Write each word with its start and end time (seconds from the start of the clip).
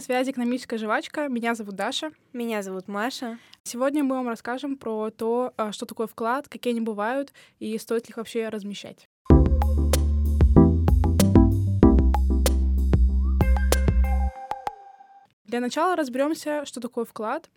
связи 0.00 0.30
«Экономическая 0.30 0.78
жвачка». 0.78 1.28
Меня 1.28 1.54
зовут 1.54 1.76
Даша. 1.76 2.10
Меня 2.32 2.62
зовут 2.62 2.88
Маша. 2.88 3.38
Сегодня 3.62 4.02
мы 4.02 4.16
вам 4.16 4.28
расскажем 4.28 4.76
про 4.76 5.10
то, 5.10 5.52
а, 5.56 5.72
что 5.72 5.86
такое 5.86 6.06
вклад, 6.06 6.48
какие 6.48 6.72
они 6.72 6.80
бывают 6.80 7.32
и 7.58 7.78
стоит 7.78 8.06
ли 8.06 8.10
их 8.10 8.16
вообще 8.16 8.48
размещать. 8.48 9.08
Для 15.44 15.60
начала 15.60 15.94
разберемся, 15.94 16.64
что 16.64 16.80
такое 16.80 17.04
вклад. 17.04 17.48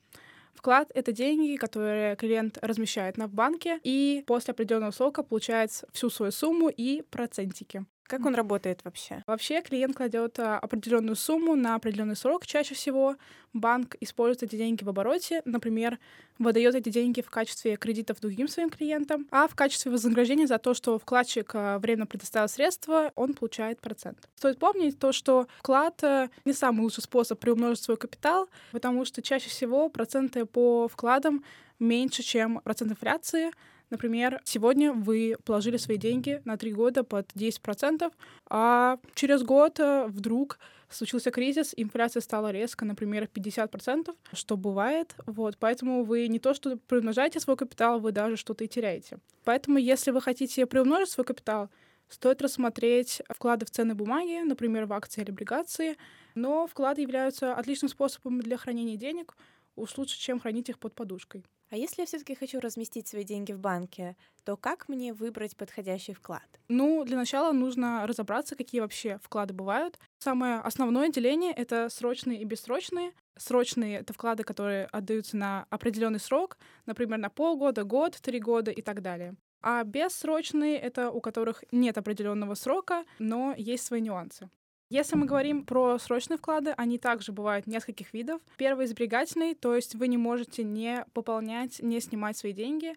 Вклад— 0.53 0.91
это 0.93 1.11
деньги, 1.11 1.55
которые 1.55 2.15
клиент 2.15 2.57
размещает 2.61 3.17
на 3.17 3.27
банке 3.27 3.79
и 3.83 4.23
после 4.27 4.51
определенного 4.51 4.91
срока 4.91 5.23
получает 5.23 5.71
всю 5.93 6.09
свою 6.09 6.31
сумму 6.31 6.69
и 6.69 7.03
процентики. 7.09 7.85
Как 8.07 8.25
он 8.25 8.35
работает 8.35 8.79
вообще? 8.85 9.23
Вообще 9.27 9.61
клиент 9.61 9.95
кладет 9.95 10.39
а, 10.39 10.57
определенную 10.57 11.17
сумму 11.17 11.55
на 11.55 11.75
определенный 11.75 12.15
срок. 12.15 12.45
Чаще 12.45 12.73
всего 12.73 13.17
банк 13.53 13.95
использует 13.99 14.43
эти 14.43 14.55
деньги 14.55 14.83
в 14.83 14.89
обороте, 14.89 15.41
например, 15.43 15.99
выдает 16.39 16.75
эти 16.75 16.89
деньги 16.89 17.21
в 17.21 17.29
качестве 17.29 17.75
кредитов 17.75 18.21
другим 18.21 18.47
своим 18.47 18.69
клиентам, 18.69 19.27
а 19.29 19.47
в 19.47 19.55
качестве 19.55 19.91
вознаграждения 19.91 20.47
за 20.47 20.57
то, 20.57 20.73
что 20.73 20.97
вкладчик 20.97 21.51
а, 21.53 21.79
временно 21.79 22.05
предоставил 22.05 22.47
средства, 22.47 23.11
он 23.15 23.33
получает 23.33 23.81
процент. 23.81 24.29
Стоит 24.35 24.57
помнить 24.57 24.97
то, 24.97 25.11
что 25.11 25.47
вклад 25.59 26.01
а, 26.03 26.29
не 26.45 26.53
самый 26.53 26.81
лучший 26.81 27.03
способ 27.03 27.39
приумножить 27.39 27.83
свой 27.83 27.97
капитал, 27.97 28.47
потому 28.71 29.03
что 29.03 29.21
чаще 29.21 29.49
всего 29.49 29.89
проценты 29.89 30.45
по 30.45 30.87
вкладам 30.87 31.43
меньше, 31.79 32.23
чем 32.23 32.61
процент 32.63 32.91
инфляции, 32.91 33.51
Например, 33.89 34.41
сегодня 34.43 34.91
вы 34.91 35.37
положили 35.45 35.77
свои 35.77 35.97
деньги 35.97 36.41
на 36.45 36.57
три 36.57 36.73
года 36.73 37.03
под 37.03 37.31
10%, 37.33 38.11
а 38.49 38.99
через 39.13 39.43
год 39.43 39.79
э, 39.79 40.07
вдруг 40.07 40.59
случился 40.89 41.31
кризис, 41.31 41.73
инфляция 41.75 42.21
стала 42.21 42.51
резко, 42.51 42.85
например, 42.85 43.29
50%, 43.33 44.15
что 44.33 44.57
бывает. 44.57 45.15
Вот, 45.25 45.57
поэтому 45.57 46.03
вы 46.03 46.27
не 46.27 46.39
то, 46.39 46.53
что 46.53 46.77
приумножаете 46.77 47.39
свой 47.39 47.55
капитал, 47.55 47.99
вы 47.99 48.11
даже 48.11 48.35
что-то 48.35 48.63
и 48.63 48.67
теряете. 48.67 49.19
Поэтому, 49.43 49.77
если 49.77 50.11
вы 50.11 50.21
хотите 50.21 50.65
приумножить 50.65 51.09
свой 51.09 51.25
капитал, 51.25 51.69
стоит 52.09 52.41
рассмотреть 52.41 53.21
вклады 53.29 53.65
в 53.65 53.71
ценные 53.71 53.95
бумаги, 53.95 54.41
например, 54.43 54.85
в 54.85 54.93
акции 54.93 55.21
или 55.21 55.31
облигации. 55.31 55.97
Но 56.35 56.67
вклады 56.67 57.01
являются 57.01 57.53
отличным 57.53 57.89
способом 57.89 58.41
для 58.41 58.57
хранения 58.57 58.95
денег, 58.95 59.35
уж 59.75 59.97
лучше, 59.97 60.19
чем 60.19 60.39
хранить 60.39 60.69
их 60.69 60.79
под 60.79 60.93
подушкой. 60.93 61.43
А 61.69 61.75
если 61.75 62.01
я 62.01 62.05
все-таки 62.05 62.33
хочу 62.33 62.59
разместить 62.61 63.07
свои 63.07 63.25
деньги 63.25 63.51
в 63.51 63.59
банке, 63.59 64.15
то 64.45 64.55
как 64.55 64.87
мне 64.87 65.13
выбрать 65.13 65.57
подходящий 65.57 66.13
вклад? 66.13 66.47
Ну, 66.69 67.03
для 67.03 67.17
начала 67.17 67.51
нужно 67.51 68.07
разобраться, 68.07 68.55
какие 68.55 68.79
вообще 68.79 69.19
вклады 69.21 69.53
бывают. 69.53 69.99
Самое 70.19 70.59
основное 70.59 71.09
деление— 71.09 71.51
это 71.55 71.89
срочные 71.89 72.41
и 72.41 72.45
бессрочные. 72.45 73.11
Срочные— 73.37 73.97
это 73.99 74.13
вклады, 74.13 74.43
которые 74.43 74.85
отдаются 74.85 75.35
на 75.35 75.65
определенный 75.69 76.21
срок, 76.21 76.57
например, 76.85 77.19
на 77.19 77.29
полгода, 77.29 77.83
год, 77.83 78.17
три 78.21 78.39
года 78.39 78.71
и 78.71 78.81
так 78.81 79.01
далее. 79.01 79.35
А 79.61 79.83
бессрочные— 79.83 80.77
это 80.79 81.11
у 81.11 81.19
которых 81.19 81.65
нет 81.71 81.97
определенного 81.97 82.53
срока, 82.53 83.03
но 83.19 83.53
есть 83.57 83.85
свои 83.85 83.99
нюансы. 83.99 84.49
Если 84.89 85.17
мы 85.17 85.25
говорим 85.25 85.65
про 85.65 85.99
срочные 85.99 86.37
вклады, 86.37 86.71
они 86.77 86.97
также 86.97 87.33
бывают 87.33 87.67
нескольких 87.67 88.13
видов. 88.13 88.41
Первый— 88.55 88.85
сберегательный, 88.87 89.53
то 89.53 89.75
есть 89.75 89.95
вы 89.95 90.07
не 90.07 90.15
можете 90.15 90.63
не 90.63 91.05
пополнять, 91.13 91.81
не 91.81 91.99
снимать 91.99 92.37
свои 92.37 92.53
деньги. 92.53 92.95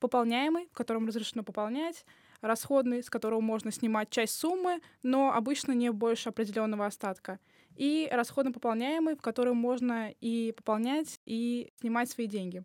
Пополняемый, 0.00 0.68
в 0.70 0.76
котором 0.76 1.06
разрешено 1.06 1.42
пополнять. 1.42 2.04
Расходный, 2.42 3.02
с 3.02 3.08
которого 3.08 3.40
можно 3.40 3.72
снимать 3.72 4.10
часть 4.10 4.34
суммы, 4.34 4.80
но 5.02 5.32
обычно 5.32 5.72
не 5.72 5.90
больше 5.92 6.28
определенного 6.28 6.84
остатка. 6.84 7.38
И 7.74 8.06
расходно 8.12 8.52
пополняемый, 8.52 9.16
в 9.16 9.22
котором 9.22 9.56
можно 9.56 10.12
и 10.20 10.52
пополнять, 10.54 11.20
и 11.24 11.72
снимать 11.80 12.10
свои 12.10 12.26
деньги. 12.26 12.64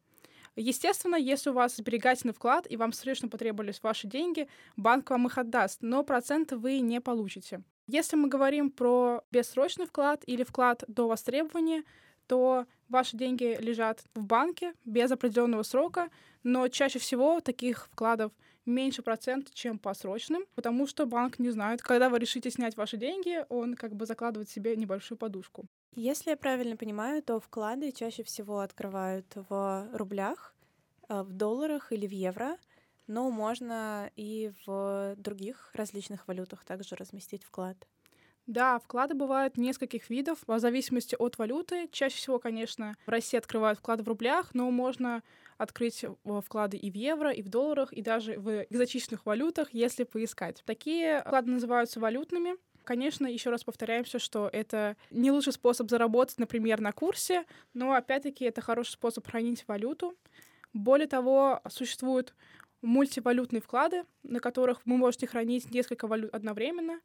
Естественно, 0.57 1.15
если 1.15 1.49
у 1.49 1.53
вас 1.53 1.77
сберегательный 1.77 2.33
вклад 2.33 2.69
и 2.69 2.75
вам 2.75 2.91
срочно 2.91 3.29
потребовались 3.29 3.81
ваши 3.81 4.07
деньги, 4.07 4.49
банк 4.75 5.09
вам 5.09 5.27
их 5.27 5.37
отдаст, 5.37 5.81
но 5.81 6.03
проценты 6.03 6.57
вы 6.57 6.79
не 6.81 6.99
получите. 6.99 7.63
Если 7.87 8.15
мы 8.15 8.29
говорим 8.29 8.71
про 8.71 9.23
бессрочный 9.31 9.85
вклад 9.85 10.23
или 10.25 10.43
вклад 10.43 10.83
до 10.87 11.07
востребования, 11.07 11.83
то 12.27 12.65
ваши 12.89 13.15
деньги 13.15 13.57
лежат 13.59 14.03
в 14.15 14.25
банке 14.25 14.73
без 14.85 15.11
определенного 15.11 15.61
срока, 15.61 16.09
но 16.41 16.67
чаще 16.67 16.97
всего 16.97 17.39
таких 17.41 17.87
вкладов 17.91 18.31
меньше 18.65 19.03
процент, 19.03 19.53
чем 19.53 19.77
по 19.77 19.93
срочным, 19.93 20.45
потому 20.55 20.87
что 20.87 21.05
банк 21.05 21.37
не 21.37 21.51
знает, 21.51 21.83
когда 21.83 22.09
вы 22.09 22.17
решите 22.17 22.49
снять 22.49 22.75
ваши 22.75 22.97
деньги, 22.97 23.45
он 23.49 23.75
как 23.75 23.95
бы 23.95 24.07
закладывает 24.07 24.49
себе 24.49 24.75
небольшую 24.75 25.19
подушку. 25.19 25.65
Если 25.93 26.31
я 26.31 26.37
правильно 26.37 26.75
понимаю, 26.75 27.21
то 27.21 27.39
вклады 27.39 27.91
чаще 27.91 28.23
всего 28.23 28.61
открывают 28.61 29.27
в 29.35 29.87
рублях, 29.93 30.55
э, 31.07 31.21
в 31.21 31.31
долларах 31.31 31.91
или 31.91 32.07
в 32.07 32.11
евро— 32.11 32.57
но 33.07 33.29
можно 33.29 34.09
и 34.15 34.51
в 34.65 35.15
других 35.17 35.71
различных 35.73 36.27
валютах 36.27 36.63
также 36.65 36.95
разместить 36.95 37.43
вклад. 37.43 37.87
Да, 38.47 38.77
вклады 38.77 39.15
бывают 39.15 39.57
нескольких 39.57 40.09
видов, 40.11 40.37
в 40.45 40.59
зависимости 40.59 41.15
от 41.17 41.37
валюты. 41.39 41.89
Чаще 41.91 42.17
всего, 42.17 42.37
конечно, 42.37 42.95
в 43.07 43.09
России 43.09 43.37
открывают 43.37 43.79
вклады 43.79 44.03
в 44.03 44.07
рублях, 44.07 44.53
но 44.53 44.69
можно 44.69 45.23
открыть 45.57 46.03
э, 46.03 46.41
вклады 46.41 46.77
и 46.77 46.91
в 46.91 46.95
евро, 46.95 47.31
и 47.31 47.41
в 47.41 47.49
долларах, 47.49 47.91
и 47.91 48.03
даже 48.03 48.37
в 48.37 48.63
экзотичных 48.69 49.25
валютах, 49.25 49.73
если 49.73 50.03
поискать. 50.03 50.61
Такие 50.65 51.21
вклады 51.21 51.49
называются 51.49 51.99
валютными. 51.99 52.55
Конечно, 52.83 53.25
еще 53.25 53.49
раз 53.49 53.63
повторяемся, 53.63 54.19
что 54.19 54.47
это 54.53 54.95
не 55.09 55.31
лучший 55.31 55.53
способ 55.53 55.89
заработать, 55.89 56.37
например, 56.37 56.81
на 56.81 56.91
курсе, 56.91 57.45
но 57.73 57.93
опять-таки 57.93 58.45
это 58.45 58.61
хороший 58.61 58.91
способ 58.91 59.25
хранить 59.25 59.67
валюту. 59.67 60.15
Более 60.71 61.07
того, 61.07 61.61
существуют 61.67 62.35
мультивалютные 62.85 63.61
вклады, 63.61 64.03
на 64.23 64.39
которых 64.39 64.81
вы 64.85 64.97
можете 64.97 65.27
хранить 65.27 65.71
несколько 65.71 66.07
валют 66.07 66.33
одновременно, 66.33 66.99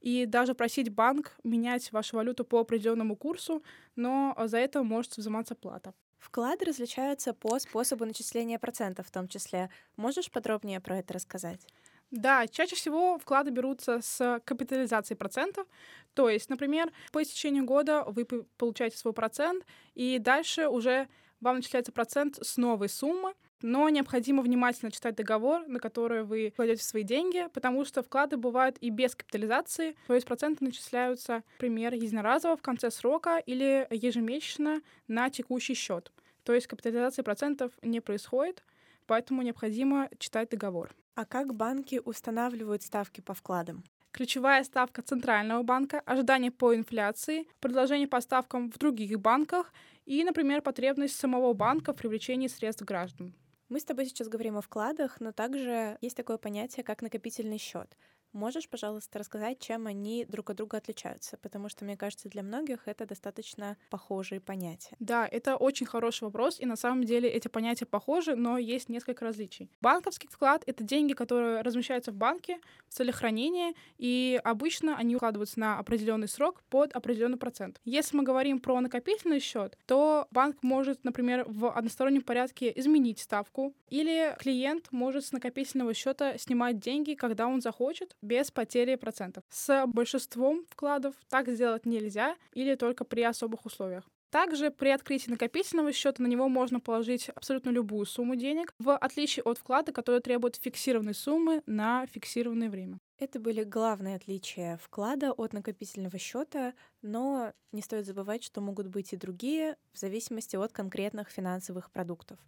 и 0.00 0.26
даже 0.26 0.54
просить 0.54 0.90
банк 0.90 1.36
менять 1.44 1.90
вашу 1.92 2.16
валюту 2.16 2.44
по 2.44 2.60
определенному 2.60 3.16
курсу, 3.16 3.62
но 3.96 4.36
за 4.46 4.58
это 4.58 4.82
может 4.82 5.16
взиматься 5.16 5.54
плата. 5.54 5.94
Вклады 6.18 6.64
различаются 6.64 7.34
по 7.34 7.58
способу 7.58 8.04
начисления 8.04 8.58
процентов 8.58 9.06
в 9.06 9.10
том 9.10 9.28
числе. 9.28 9.70
Можешь 9.96 10.30
подробнее 10.30 10.80
про 10.80 10.98
это 10.98 11.14
рассказать? 11.14 11.66
Да, 12.10 12.46
чаще 12.46 12.76
всего 12.76 13.18
вклады 13.18 13.50
берутся 13.50 14.00
с 14.00 14.40
капитализации 14.44 15.14
процентов. 15.14 15.66
То 16.14 16.28
есть, 16.30 16.48
например, 16.48 16.92
по 17.12 17.22
истечению 17.22 17.64
года 17.64 18.04
вы 18.06 18.24
получаете 18.24 18.96
свой 18.96 19.12
процент, 19.12 19.64
и 19.94 20.18
дальше 20.18 20.68
уже 20.68 21.08
вам 21.40 21.56
начисляется 21.56 21.92
процент 21.92 22.38
с 22.40 22.56
новой 22.56 22.88
суммы, 22.88 23.34
но 23.66 23.88
необходимо 23.88 24.42
внимательно 24.42 24.92
читать 24.92 25.16
договор, 25.16 25.66
на 25.66 25.80
который 25.80 26.22
вы 26.22 26.52
кладете 26.54 26.84
свои 26.84 27.02
деньги, 27.02 27.48
потому 27.52 27.84
что 27.84 28.02
вклады 28.02 28.36
бывают 28.36 28.78
и 28.78 28.90
без 28.90 29.16
капитализации, 29.16 29.96
то 30.06 30.14
есть 30.14 30.24
проценты 30.24 30.64
начисляются, 30.64 31.42
например, 31.54 31.92
единоразово 31.92 32.56
в 32.56 32.62
конце 32.62 32.92
срока 32.92 33.38
или 33.38 33.88
ежемесячно 33.90 34.82
на 35.08 35.30
текущий 35.30 35.74
счет. 35.74 36.12
То 36.44 36.54
есть 36.54 36.68
капитализации 36.68 37.22
процентов 37.22 37.72
не 37.82 38.00
происходит, 38.00 38.62
поэтому 39.06 39.42
необходимо 39.42 40.08
читать 40.20 40.50
договор. 40.50 40.94
А 41.16 41.24
как 41.24 41.52
банки 41.52 42.00
устанавливают 42.04 42.82
ставки 42.82 43.20
по 43.20 43.34
вкладам? 43.34 43.82
ключевая 44.12 44.64
ставка 44.64 45.02
Центрального 45.02 45.62
банка, 45.62 46.00
ожидания 46.06 46.50
по 46.50 46.74
инфляции, 46.74 47.46
предложение 47.60 48.08
по 48.08 48.20
ставкам 48.22 48.70
в 48.70 48.78
других 48.78 49.20
банках 49.20 49.74
и, 50.06 50.24
например, 50.24 50.62
потребность 50.62 51.18
самого 51.18 51.52
банка 51.52 51.92
в 51.92 51.96
привлечении 51.96 52.48
средств 52.48 52.82
граждан. 52.82 53.34
Мы 53.68 53.80
с 53.80 53.84
тобой 53.84 54.06
сейчас 54.06 54.28
говорим 54.28 54.56
о 54.56 54.60
вкладах, 54.60 55.20
но 55.20 55.32
также 55.32 55.98
есть 56.00 56.16
такое 56.16 56.38
понятие, 56.38 56.84
как 56.84 57.02
накопительный 57.02 57.58
счет. 57.58 57.96
Можешь, 58.36 58.68
пожалуйста, 58.68 59.18
рассказать, 59.18 59.60
чем 59.60 59.86
они 59.86 60.26
друг 60.26 60.50
от 60.50 60.58
друга 60.58 60.76
отличаются? 60.76 61.38
Потому 61.38 61.70
что, 61.70 61.86
мне 61.86 61.96
кажется, 61.96 62.28
для 62.28 62.42
многих 62.42 62.86
это 62.86 63.06
достаточно 63.06 63.78
похожие 63.88 64.42
понятия. 64.42 64.94
Да, 65.00 65.26
это 65.26 65.56
очень 65.56 65.86
хороший 65.86 66.24
вопрос, 66.24 66.60
и 66.60 66.66
на 66.66 66.76
самом 66.76 67.04
деле 67.04 67.30
эти 67.30 67.48
понятия 67.48 67.86
похожи, 67.86 68.36
но 68.36 68.58
есть 68.58 68.90
несколько 68.90 69.24
различий. 69.24 69.70
Банковский 69.80 70.28
вклад— 70.28 70.62
это 70.66 70.84
деньги, 70.84 71.14
которые 71.14 71.62
размещаются 71.62 72.12
в 72.12 72.14
банке 72.16 72.58
в 72.90 72.92
целях 72.92 73.14
хранения, 73.16 73.72
и 73.96 74.38
обычно 74.44 74.98
они 74.98 75.16
укладываются 75.16 75.58
на 75.58 75.78
определенный 75.78 76.28
срок 76.28 76.62
под 76.68 76.92
определенный 76.92 77.38
процент. 77.38 77.80
Если 77.86 78.14
мы 78.18 78.22
говорим 78.22 78.60
про 78.60 78.78
накопительный 78.82 79.40
счет, 79.40 79.78
то 79.86 80.28
банк 80.30 80.62
может, 80.62 81.04
например, 81.04 81.46
в 81.48 81.70
одностороннем 81.70 82.20
порядке 82.20 82.70
изменить 82.76 83.18
ставку, 83.18 83.74
или 83.88 84.36
клиент 84.38 84.92
может 84.92 85.24
с 85.24 85.32
накопительного 85.32 85.94
счета 85.94 86.36
снимать 86.36 86.78
деньги, 86.78 87.14
когда 87.14 87.46
он 87.46 87.62
захочет, 87.62 88.14
без 88.26 88.50
потери 88.50 88.96
процентов. 88.96 89.44
С 89.48 89.86
большинством 89.86 90.64
вкладов 90.68 91.14
так 91.28 91.48
сделать 91.48 91.86
нельзя 91.86 92.36
или 92.52 92.74
только 92.74 93.04
при 93.04 93.22
особых 93.22 93.64
условиях. 93.64 94.04
Также 94.30 94.70
при 94.70 94.88
открытии 94.88 95.30
накопительного 95.30 95.92
счета 95.92 96.22
на 96.22 96.26
него 96.26 96.48
можно 96.48 96.80
положить 96.80 97.30
абсолютно 97.30 97.70
любую 97.70 98.04
сумму 98.06 98.34
денег, 98.34 98.74
в 98.78 98.96
отличие 98.96 99.44
от 99.44 99.58
вклада, 99.58 99.92
который 99.92 100.20
требует 100.20 100.56
фиксированной 100.56 101.14
суммы 101.14 101.62
на 101.66 102.06
фиксированное 102.06 102.68
время. 102.68 102.98
Это 103.18 103.40
были 103.40 103.62
главные 103.62 104.16
отличия 104.16 104.76
вклада 104.76 105.32
от 105.32 105.52
накопительного 105.52 106.18
счета, 106.18 106.74
но 107.00 107.54
не 107.72 107.80
стоит 107.80 108.04
забывать, 108.04 108.42
что 108.42 108.60
могут 108.60 108.88
быть 108.88 109.12
и 109.12 109.16
другие 109.16 109.76
в 109.92 109.98
зависимости 109.98 110.56
от 110.56 110.72
конкретных 110.72 111.30
финансовых 111.30 111.90
продуктов. 111.90 112.38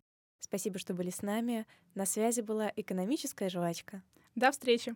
Спасибо, 0.41 0.79
что 0.79 0.95
были 0.95 1.11
с 1.11 1.23
нами. 1.23 1.67
На 1.95 2.07
связи 2.07 2.41
была 2.41 2.73
экономическая 2.77 3.49
жвачка. 3.49 4.03
До 4.35 4.51
встречи! 4.51 4.95